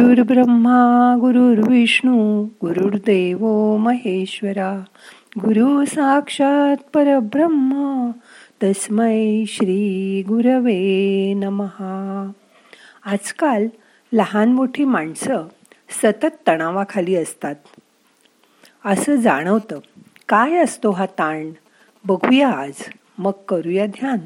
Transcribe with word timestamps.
गुरुर्ब्रह्मा 0.00 1.16
गुरुर्विष्णू 1.20 2.44
गुरुर्देव 2.44 3.76
महेश्वरा 3.76 4.84
गुरु 5.38 5.84
साक्षात 5.84 6.76
परब्रह्म 6.94 8.10
तस्मै 8.62 9.44
श्री 9.48 10.22
गुरवे 10.28 11.32
नमहा 11.34 12.30
आजकाल 13.04 13.66
लहान 14.12 14.52
मोठी 14.52 14.84
माणसं 14.84 15.46
सतत 16.02 16.48
तणावाखाली 16.48 17.14
असतात. 17.14 17.54
असं 18.84 19.14
जाणवतं. 19.14 19.78
काय 20.28 20.56
असतो 20.56 20.90
हा 20.90 21.06
ताण? 21.06 21.50
बघूया 22.04 22.48
आज. 22.48 22.84
मग 23.18 23.32
करूया 23.48 23.86
ध्यान. 23.86 24.18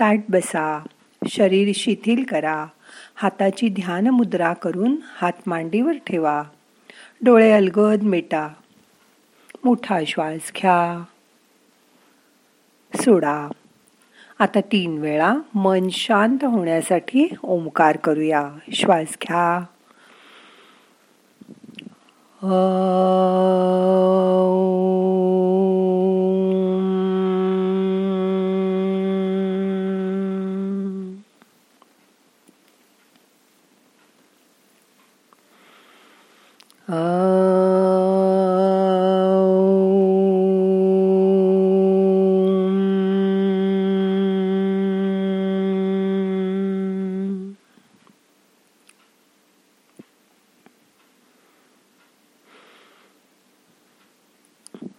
ताट 0.00 0.20
बसा. 0.28 0.86
शरीर 1.28 1.72
शिथिल 1.74 2.24
करा. 2.24 2.66
हाताची 3.14 3.68
ध्यान 3.68 4.06
मुद्रा 4.06 4.52
करून 4.52 4.96
हात 5.16 5.32
मांडीवर 5.46 5.92
ठेवा. 6.06 6.42
डोळे 7.24 7.52
अलगद 7.52 8.02
मिटा. 8.02 8.48
मोठा 9.64 10.00
श्वास 10.06 10.52
घ्या. 10.56 11.04
सोडा. 13.02 13.48
आता 14.38 14.60
तीन 14.60 14.98
वेळा 14.98 15.34
मन 15.54 15.88
शांत 15.88 16.44
होण्यासाठी 16.44 17.28
ओंकार 17.42 17.96
करूया. 17.96 18.50
श्वास 18.72 19.16
घ्या. 19.22 19.64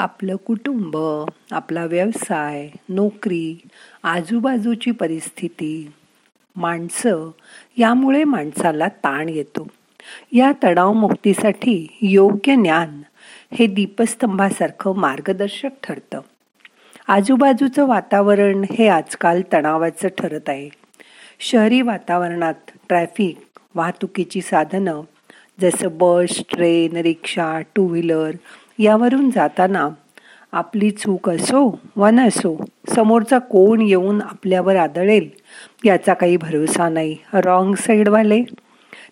आपलं 0.00 0.36
कुटुंब 0.36 1.24
आपला 1.52 1.84
व्यवसाय 1.84 2.68
नोकरी 2.88 3.60
आजूबाजूची 4.02 4.90
परिस्थिती 4.90 5.90
माणसं 6.56 7.30
यामुळे 7.76 8.24
माणसाला 8.24 8.88
ताण 8.88 9.28
येतो. 9.28 9.68
या 10.32 10.52
तणावमुक्तीसाठी 10.64 11.98
योग्य 12.02 12.54
ज्ञान 12.54 13.02
हे 13.52 13.66
दीपस्तंभासारखं 13.66 14.96
मार्गदर्शक 14.96 15.70
ठरतं. 15.82 16.20
आजूबाजूचं 17.08 17.86
वातावरण 17.86 18.64
हे 18.78 18.88
आजकाल 18.88 19.42
तणावाचं 19.52 20.08
ठरत 20.18 20.48
आहे. 20.48 20.68
शहरी 21.40 21.82
वातावरणात 21.82 22.70
ट्रॅफिक 22.88 23.38
वाहतुकीची 23.74 24.40
साधनं 24.40 25.00
जसं 25.60 25.88
bus 25.92 26.42
train 26.52 26.96
rickshaw 26.96 27.60
two 27.60 27.86
wheeler 27.86 28.30
यावरून 28.80 29.30
जाताना 29.30 29.88
आपली 30.52 30.90
चूक 30.90 31.30
असो 31.30 31.80
वा 31.96 32.10
नसो 32.10 32.64
समोरचा 32.88 33.38
कोण 33.38 33.80
येऊन 33.80 34.22
आपल्यावर 34.22 34.76
आदळेल 34.76 35.28
याचा 35.84 36.14
काही 36.14 36.36
भरोसा 36.36 36.88
नाही. 36.88 37.16
रॉंग 37.32 37.74
साईडवाले 37.74 38.42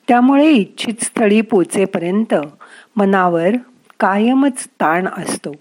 त्यामुळे 0.09 0.51
इच्छित 0.51 1.05
स्थळी 1.05 1.41
पोचेपर्यंत 1.41 2.35
मनावर 2.97 3.51
कायमच 4.01 4.65
ताण 4.65 5.09
असतो. 5.17 5.53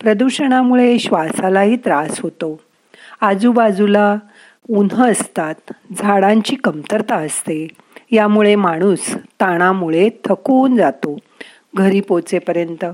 प्रदूषणामुळे 0.00 0.98
श्वासालाही 0.98 1.76
त्रास 1.76 2.20
होतो. 2.20 2.60
आजूबाजूला 3.20 4.16
उन्ह 4.70 5.10
असतात 5.10 5.72
झाडांची 5.98 6.56
कमतरता 6.56 7.14
असते. 7.14 7.68
यामुळे 8.10 8.54
माणूस 8.54 9.14
ताणामुळे 9.16 10.08
थकून 10.24 10.76
जातो 10.76 11.18
घरी 11.76 12.00
पोचेपर्यंत. 12.00 12.84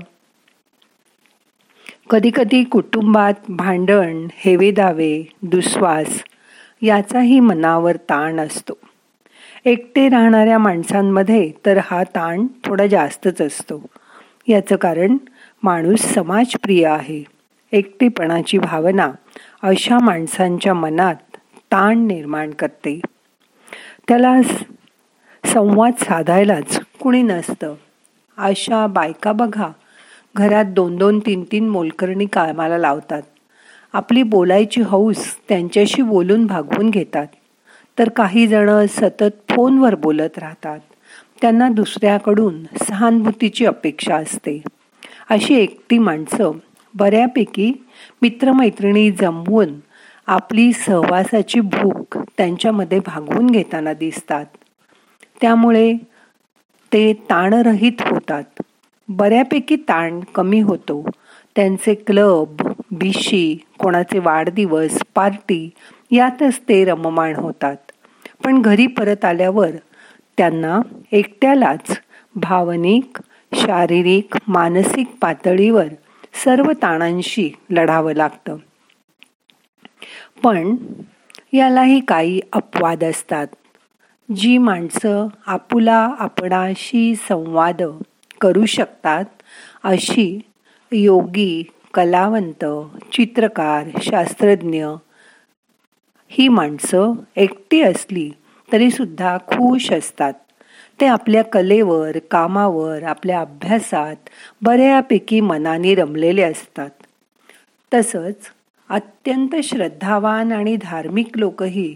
कधीकधी 2.09 2.63
कुटुंबात 2.63 3.33
भांडण 3.49 4.27
हेवेदावे 4.33 5.27
दुस्वास 5.41 6.23
याचाही 6.81 7.39
मनावर 7.39 7.95
ताण 7.95 8.39
असतो. 8.39 8.73
एकटे 9.65 10.09
राहणाऱ्या 10.09 10.57
माणसांमध्ये 10.57 11.51
तर 11.65 11.79
हा 11.83 12.03
ताण 12.03 12.47
थोडा 12.63 12.87
जास्तच 12.87 13.41
असतो. 13.41 13.85
याचं 14.47 14.75
कारण 14.75 15.17
माणूस 15.63 15.99
समाजप्रिय 15.99 16.87
आहे. 16.87 17.23
एकटेपणाची 17.71 18.57
भावना 18.57 19.11
अशा 19.63 19.97
माणसांच्या 19.99 20.73
मनात 20.73 21.15
ताण 21.57 21.97
निर्माण 21.97 22.51
करते. 22.51 23.01
त्याला 24.07 24.41
संवाद 25.45 25.93
साधायलाच 25.99 26.79
कुणी 27.01 27.21
नसतं. 27.21 27.73
अशा 28.37 28.87
बायका 28.87 29.31
बघा 29.31 29.67
घरात 30.35 30.65
दोन 30.65 30.95
दोन 30.95 31.19
तीन 31.19 31.43
तीन 31.51 31.69
मोलकरणी 31.69 32.25
कामाला 32.25 32.77
लावतात. 32.77 33.21
आपली 33.93 34.23
बोलायची 34.23 34.81
हौस 34.81 35.35
त्यांच्याशी 35.49 36.01
बोलून 36.01 36.45
भागवून 36.45 36.89
घेतात. 36.89 37.27
तर 37.99 38.09
काही 38.09 38.47
जण 38.47 38.85
सतत 38.89 39.51
फोनवर 39.51 39.95
बोलत 39.95 40.37
राहतात. 40.37 40.79
त्यांना 41.41 41.69
दुसऱ्याकडून 41.69 42.63
सहानुभूतीची 42.63 43.65
अपेक्षा 43.65 44.15
असते. 44.15 44.61
अशी 45.29 45.55
एकटी 45.55 45.97
माणसं 45.97 46.51
बऱ्यापैकी 46.93 47.71
मित्रमैत्रिणी 48.21 49.11
जमवून 49.11 49.67
आपली 50.27 50.73
सहवासाची 50.73 51.59
भूक 51.59 52.17
त्यांच्यामध्ये 52.17 52.99
भागवून 52.99 53.47
घेताना 53.47 53.93
दिसतात. 53.93 54.45
त्यामुळे 55.41 55.93
ते 56.93 57.13
ताणरहित 57.13 58.01
होतात. 58.01 58.61
बऱ्यापैकी 59.09 59.75
ताण 59.75 60.19
कमी 60.19 60.59
होतो. 60.59 61.09
त्यांचे 61.55 61.93
क्लब 61.93 62.55
बिशी 62.91 63.57
कोणाचे 63.79 64.19
वाढदिवस 64.19 64.99
पार्टी 65.15 65.69
यातच 66.11 66.59
ते 66.69 66.85
रममाण 66.85 67.35
होतात. 67.35 67.75
पण 68.43 68.61
घरी 68.61 68.87
परत 68.87 69.25
आल्यावर 69.25 69.69
त्यांना 70.37 70.79
एकट्यालाच 71.11 71.99
भावनिक 72.35 73.19
शारीरिक 73.53 74.37
मानसिक 74.47 75.07
पातळीवर 75.21 75.85
सर्व 76.43 76.71
ताणांशी 76.81 77.51
लढावं 77.69 78.13
लागतं. 78.13 78.57
पण 80.43 80.75
यालाही 81.53 81.99
काही 81.99 82.41
अपवाद 82.53 83.03
असतात. 83.03 83.47
जी 84.35 84.57
माणसं 84.57 85.27
आपुला 85.47 86.09
आपणाशी 86.19 87.15
संवाद 87.15 87.81
करू 88.45 88.65
शकतात 88.65 89.25
अशी 89.83 90.39
योगी 90.91 91.63
कलावंत 91.93 92.65
चित्रकार 93.11 93.87
शास्त्रज्ञ 94.01 94.85
ही 96.29 96.47
माणसं 96.47 97.13
एकटी 97.35 97.81
असली 97.81 98.31
तरीसुद्धा 98.71 99.37
खुश 99.37 99.91
असतात. 99.91 100.33
ते 101.01 101.05
आपल्या 101.05 101.43
कलेवर 101.43 102.17
कामावर 102.31 103.03
आपल्या 103.03 103.41
अभ्यासात 103.41 104.15
बऱ्यापैकी 104.61 105.39
मनाने 105.39 105.95
रमलेले 105.95 106.41
असतात. 106.41 106.89
तसंच 107.93 108.35
अत्यंत 108.89 109.55
श्रद्धावान 109.63 110.51
आणि 110.51 110.75
धार्मिक 110.75 111.37
लोकही 111.37 111.95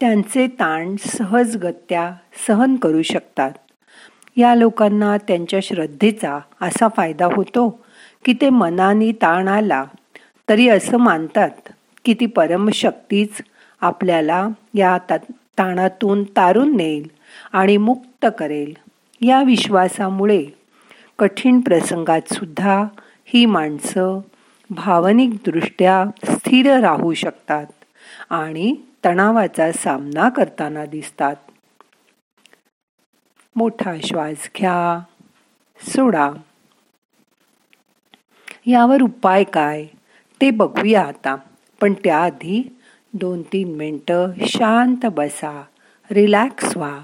त्यांचे 0.00 0.46
ताण 0.46 0.96
सहजगत्या 0.96 2.14
सहन 2.46 2.76
करू 2.76 3.02
शकतात. 3.02 3.52
या 4.36 4.54
लोकांना 4.54 5.16
त्यांच्या 5.16 5.60
श्रद्धेचा 5.62 6.38
असा 6.60 6.88
फायदा 6.96 7.26
होतो 7.36 7.80
की 8.24 8.32
ते 8.32 8.48
मनाने 8.50 9.12
ताण 9.12 9.48
आला 9.48 9.84
तरी 10.48 10.68
असं 10.68 10.96
मानतात 10.96 11.50
की 12.04 12.14
ती 12.14 12.26
परमशक्तीच 12.26 13.42
आपल्याला 13.80 14.48
या 14.74 14.98
ताणातून 15.58 16.24
तारून 16.24 16.76
नेईल 16.76 17.10
आणि 17.52 17.76
मुक्त 17.76 18.26
करेल. 18.38 18.74
या 19.20 19.42
विश्वासामुळे 19.42 20.44
कठीण 21.18 21.60
प्रसंगात 21.60 22.32
सुद्धा 22.32 22.84
ही 23.24 23.46
माणसं 23.46 24.20
भावनिकदृष्ट्या 24.70 26.04
स्थिर 26.24 26.78
राहू 26.80 27.14
शकतात 27.14 27.66
आणि 28.30 28.74
तणावाचा 29.04 29.72
सामना 29.72 30.28
करताना 30.28 30.86
दिसतात. 30.86 31.36
मोठा 33.56 33.94
श्वास 34.04 34.50
घ्या. 34.58 35.00
सोडा. 35.82 36.30
यावर 38.66 39.02
उपाय 39.02 39.44
काय? 39.44 39.86
ते 40.40 40.50
बघूया 40.50 41.02
आता. 41.02 41.36
पण 41.80 41.92
त्याआधी 41.92 42.78
दोन 43.12 43.42
तीन 43.42 43.76
मिनटं 43.76 44.30
शांत 44.46 45.06
बसा. 45.06 45.62
रिलॅक्स 46.10 46.76
व्हा. 46.76 47.00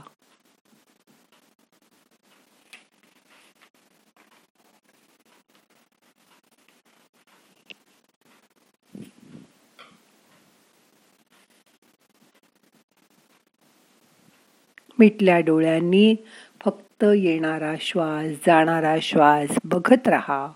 मिटल्या 14.98 15.40
डोळ्यांनी 15.40 16.16
फक्त 16.64 17.04
येणारा 17.16 17.74
श्वास 17.80 18.30
जाणारा 18.46 18.96
श्वास 19.02 19.58
बघत 19.64 20.08
राहा. 20.08 20.48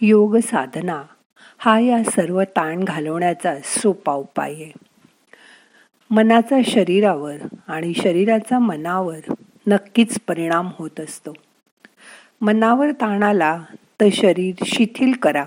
योग 0.00 0.36
साधना 0.36 1.02
हा 1.58 1.78
या 1.78 2.10
सर्व 2.10 2.42
ताण 2.42 2.84
घालवण्याचा 2.84 3.54
सोपा 3.64 4.12
उपाय 4.12 4.52
आहे. 4.52 4.72
मनाचा 6.10 6.56
शरीरावर 6.66 7.34
आणि 7.68 7.92
शरीराचा 7.94 8.58
मनावर 8.58 9.32
नक्कीच 9.66 10.20
परिणाम 10.28 10.68
होत 10.78 11.00
असतो. 11.00 11.32
मनावर 12.40 12.90
ताण 12.90 13.22
आला 13.22 13.62
तर 14.00 14.08
शरीर 14.12 14.54
शिथिल 14.64 15.12
करा. 15.12 15.44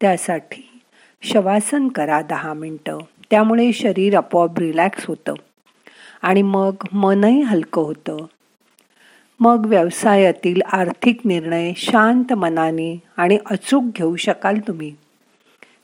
त्यासाठी 0.00 0.80
शवासन 1.22 1.88
करा 1.88 2.22
दहा 2.22 2.52
मिनटं. 2.52 2.98
त्यामुळे 3.30 3.72
शरीर 3.72 4.16
आपोआप 4.16 4.58
रिलॅक्स 4.58 5.06
होतं. 5.06 5.34
आणि 6.22 6.42
मग 6.42 6.74
मनही 6.92 7.40
हलकं 7.40 7.82
होतं. 7.82 8.16
मग 9.40 9.66
व्यवसायातील 9.66 10.62
आर्थिक 10.62 11.20
निर्णय 11.24 11.72
शांत 11.76 12.32
मनाने 12.32 13.02
आणि 13.16 13.38
अचूक 13.46 13.84
घेऊ 13.84 14.16
शकाल 14.16 14.58
तुम्ही. 14.58 14.94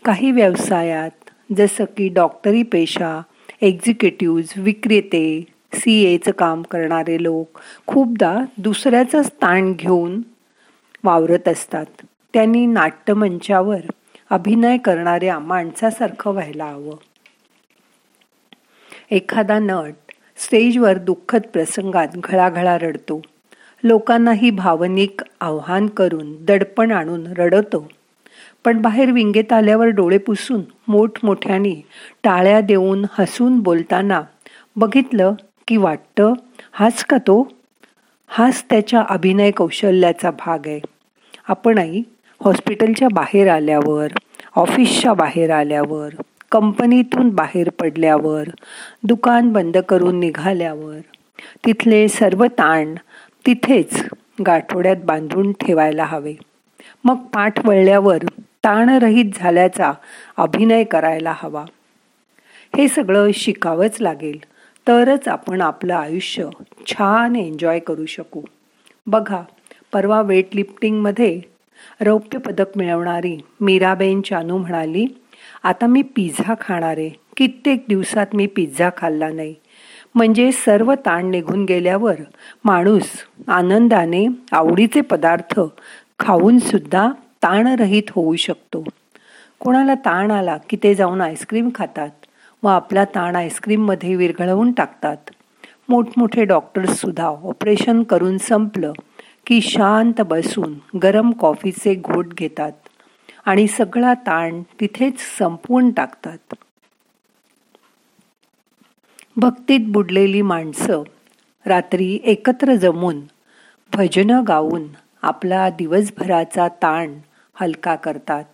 काही 0.04 0.30
व्यवसायात 0.30 1.30
जसं 1.56 1.84
की 1.84 2.08
डॉक्टरी 2.08 2.62
पेशा 2.62 3.22
एक्झिक्युटिव्ह 3.60 4.42
विक्रेते 4.56 5.44
सी 5.74 6.14
एचं 6.14 6.30
काम 6.30 6.62
करणारे 6.62 7.22
लोक 7.22 7.58
खूपदा 7.86 8.38
दुसऱ्याचंच 8.58 9.30
ताण 9.30 9.72
घेऊन 9.72 10.22
वावरत 11.04 11.48
असतात. 11.48 11.86
त्यांनी 12.34 12.66
नाट्यमंचावर 12.66 13.80
अभिनय 14.30 14.76
करणाऱ्या 14.76 15.38
माणसासारखं 15.38 16.30
व्हायला 16.30 16.64
हवं. 16.64 16.96
एखादा 19.10 19.58
नट 19.58 19.94
स्टेजवर 20.36 20.98
दुःखद 20.98 21.40
प्रसंगात 21.52 22.08
घळाघळा 22.14 22.78
रडतो. 22.78 23.22
लोकांनाही 23.84 24.50
भावनिक 24.50 25.20
आव्हान 25.40 25.86
करून 25.86 26.44
दडपण 26.44 26.90
आणून 26.90 27.26
रडतो. 27.26 27.88
पण 28.64 28.82
बाहेर 28.82 29.10
विंगेत 29.10 29.52
आल्यावर 29.52 29.86
डोळे 29.86 30.18
पुसून 30.18 30.60
मोठमोठ्याने 30.88 31.86
टाळ्या 32.24 32.60
देऊन 32.60 33.04
हसून 33.18 33.60
बोलताना 33.60 34.22
बघितलं 34.76 35.34
की 35.68 35.76
वाटतं 35.76 36.32
हाच 36.72 37.04
का 37.04 37.18
तो? 37.18 37.52
हाच 38.26 38.64
त्याच्या 38.70 39.04
अभिनय 39.08 39.50
कौशल्याचा 39.50 40.30
भाग 40.30 40.58
आहे. 40.66 40.80
आपणही 41.48 42.02
हॉस्पिटलच्या 42.44 43.08
बाहेर 43.12 43.50
आल्यावर 43.50 44.08
ऑफिसच्या 44.56 45.12
बाहेर 45.12 45.50
आल्यावर 45.50 46.22
कंपनीतून 46.50 47.28
बाहेर 47.28 47.70
पडल्यावर 47.70 48.44
दुकान 49.02 49.52
बंद 49.52 49.76
करून 49.76 50.20
निघाल्यावर 50.20 51.00
तिथले 51.66 52.08
सर्व 52.08 52.44
ताण 52.44 52.94
तिथेच 53.46 54.04
गाठोड्यात 54.46 54.96
बांधून 55.04 55.52
ठेवायला 55.52 56.04
हवे. 56.04 56.34
मग 57.04 57.16
पाठ 57.16 57.66
वळल्यावर 57.66 58.18
ताणरहित 58.64 59.24
झाल्याचा 59.36 59.92
अभिनय 60.36 60.84
करायला 60.84 61.34
हवा. 61.36 61.64
हे 62.76 62.88
सगळं 62.88 63.30
शिकावंच 63.34 64.00
लागेल. 64.00 64.38
तरच 64.88 65.28
आपण 65.28 65.60
आपलं 65.60 65.94
आयुष्य 65.94 66.48
छान 66.86 67.36
एन्जॉय 67.36 67.78
करू 67.78 68.06
शकू. 68.06 68.40
बघा 69.06 69.42
परवा 69.92 70.22
वेटलिफ्टिंगमध्ये 70.22 71.40
रौप्य 72.00 72.38
पदक 72.38 72.76
मिळवणारी 72.76 73.38
मीराबेन 73.60 74.20
चानू 74.20 74.58
म्हणाली 74.58 75.06
आता 75.62 75.86
मी 75.86 76.02
पिझ्झा 76.02 76.54
खाणार. 76.60 76.98
आहे 76.98 77.10
कित्येक 77.36 77.84
दिवसात 77.88 78.26
मी 78.34 78.46
पिझ्झा 78.46 78.90
खाल्ला 78.96 79.28
नाही. 79.28 79.54
म्हणजे 80.14 80.52
सर्व 80.52 80.94
ताण 80.94 81.30
निघून 81.30 81.64
गेल्यावर 81.64 82.14
माणूस 82.64 83.10
आनंदाने 83.48 84.26
आवडीचे 84.52 85.00
पदार्थ 85.00 85.60
खाऊन 86.18 86.58
सुद्धा 86.58 87.08
ताणरहित 87.42 88.02
होऊ 88.10 88.36
शकतो. 88.36 88.84
कोणाला 89.60 89.94
ताण 89.94 90.30
आला 90.30 90.56
की 90.56 90.76
ते 90.82 90.94
जाऊन 90.94 91.20
आईस्क्रीम 91.20 91.68
खातात 91.74 92.08
व 92.62 92.68
आपला 92.68 93.04
ताण 93.04 93.36
आईस्क्रीममध्ये 93.36 94.14
विरघळवून 94.14 94.72
टाकतात. 94.72 95.16
मोठमोठे 95.88 96.44
डॉक्टर्ससुद्धा 96.44 97.26
ऑपरेशन 97.26 98.02
करून 98.02 98.38
संपलं 98.38 98.92
की 99.46 99.60
शांत 99.60 100.20
बसून 100.20 100.98
गरम 101.02 101.30
कॉफीचे 101.30 101.94
घोट 101.94 102.26
घेतात 102.26 102.72
आणि 103.44 103.66
सगळा 103.66 104.14
ताण 104.14 104.62
तिथेच 104.80 105.14
संपवून 105.38 105.90
टाकतात. 105.90 106.54
भक्तीत 109.40 109.80
बुडलेली 109.88 110.42
माणसं 110.42 111.02
रात्री 111.66 112.18
एकत्र 112.24 112.74
जमून 112.74 113.20
भजनं 113.94 114.42
गाऊन 114.48 114.82
आपला 115.22 115.70
दिवसभराचा 115.70 116.68
ताण 116.68 117.14
हलका 117.54 117.94
करतात 117.94 118.44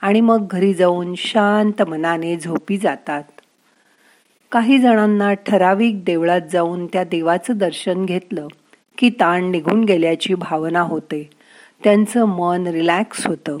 आणि 0.00 0.20
मग 0.20 0.46
घरी 0.50 0.74
जाऊन 0.74 1.14
शांत 1.16 1.82
मनाने 1.82 2.36
झोपी 2.36 2.76
जातात. 2.76 3.22
काही 4.52 4.78
जणांना 4.78 5.32
ठराविक 5.32 6.04
देवळात 6.04 6.40
जाऊन 6.52 6.86
त्या 6.86 7.04
देवाचं 7.04 7.58
दर्शन 7.58 8.04
घेतलं 8.04 8.46
की 8.98 9.10
ताण 9.10 9.44
निघून 9.44 9.84
गेल्याची 9.84 10.34
भावना 10.34 10.80
होते. 10.80 11.30
त्यांचं 11.84 12.24
मन 12.24 12.66
रिलॅक्स 12.66 13.26
होतं. 13.26 13.56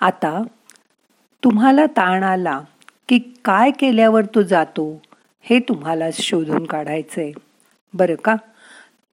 आता 0.00 0.42
तुम्हाला 1.44 1.86
ताण 1.86 2.22
आला 2.22 2.60
की 3.08 3.18
काय 3.44 3.70
केल्यावर 3.70 4.24
तो 4.24 4.42
जातो? 4.42 5.02
हे 5.42 5.60
तुम्हाला 5.60 6.04
शोधून 6.12 6.66
काढायचंय. 6.66 7.32
बरं 7.94 8.14
का? 8.14 8.34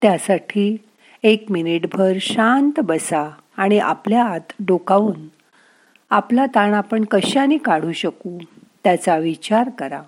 त्यासाठी 0.01 0.77
एक 1.23 1.45
मिनिटभर 1.49 2.13
शांत 2.21 2.79
बसा 2.79 3.31
आणि 3.57 3.79
आपल्या 3.79 4.25
आत 4.25 4.53
डोकावून. 4.59 5.27
आपला 6.09 6.45
ताण 6.45 6.73
आपण 6.73 7.03
कशाने 7.03 7.57
काढू 7.57 7.91
शकू? 7.91 8.37
त्याचा 8.83 9.17
विचार 9.17 9.69
करा. 9.69 10.01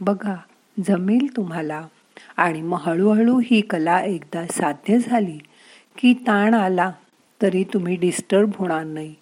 बघा 0.00 0.36
जमेल 0.88 1.36
तुम्हाला. 1.36 1.86
आणि 2.36 2.62
मग 2.62 2.78
हळूहळू 2.80 3.40
ही 3.44 3.60
कला 3.60 4.00
एकदा 4.00 4.46
साध्य 4.46 4.98
झाली 4.98 5.38
की 5.98 6.12
ताण 6.12 6.54
आला 6.54 6.92
तरी 7.42 7.64
तुम्ही 7.64 7.96
डिस्टर्ब 7.96 8.50
होणार 8.56 8.84
नाही. 8.84 9.14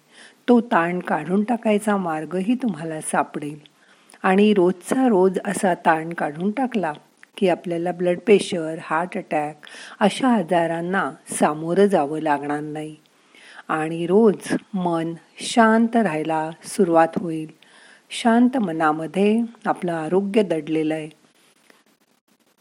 तो 0.47 0.61
ताण 0.61 0.99
काढून 0.99 1.43
टाकायचा 1.43 1.97
मार्गही 1.97 2.55
तुम्हाला 2.55 3.01
सापडेल. 3.01 3.59
आणि 4.23 4.53
रोजचा 4.53 5.07
रोज 5.07 5.39
असा 5.45 5.73
ताण 5.73 6.13
काढून 6.13 6.51
टाकला 6.51 6.93
की 7.37 7.49
आपल्याला 7.49 7.91
ब्लड 7.91 8.19
प्रेशर 8.19 8.75
हार्ट 8.81 9.17
अटॅक 9.17 9.55
अशा 9.99 10.27
आजारांना 10.27 11.11
सामोरं 11.29 11.85
जावं 11.85 12.19
लागणार 12.19 12.59
नाही. 12.59 12.95
आणि 13.67 14.07
रोज 14.07 14.55
मन 14.73 15.13
शांत 15.39 15.95
राहायला 15.95 16.49
सुरुवात 16.63 17.07
होईल. 17.17 17.58
शांत 18.11 18.57
मनामध्ये 18.57 19.41
आपलं 19.65 19.93
आरोग्य 19.93 20.43
दडलेलं 20.43 20.93
आहे. 20.93 21.09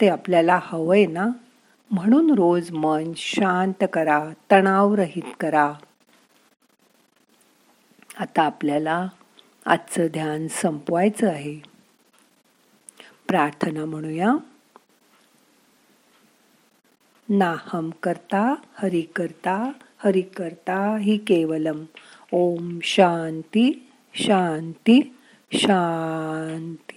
ते 0.00 0.08
आपल्याला 0.08 0.60
हवंय 0.62 1.06
ना? 1.06 1.26
म्हणून 1.90 2.30
रोज 2.30 2.72
मन 2.72 3.12
शांत 3.16 3.84
करा 3.92 4.28
तणावरहित 4.52 5.22
करा. 5.40 5.72
आता 8.18 8.42
आपल्याला 8.42 9.08
आजचं 9.66 10.06
ध्यान 10.06 10.48
संपवायचं 10.48 11.28
आहे. 11.28 11.58
प्रार्थना 13.28 13.84
म्हणूया. 13.84 14.32
नाहम 17.28 17.90
करता 18.02 18.54
हरि 18.74 19.02
करता 19.02 19.72
हरि 20.04 20.20
करता 20.20 20.96
हि 20.96 21.16
केवलम. 21.16 21.84
ओम 22.32 22.78
शांती 22.82 23.88
शांती. 24.14 25.14
शांत 25.52 26.87